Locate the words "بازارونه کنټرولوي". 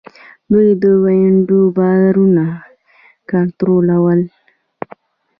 1.77-4.23